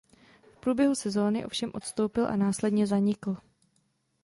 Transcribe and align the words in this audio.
V 0.51 0.57
průběhu 0.59 0.95
sezóny 0.95 1.45
ovšem 1.45 1.71
odstoupil 1.73 2.27
a 2.27 2.35
následně 2.35 2.87
zanikl. 2.87 3.37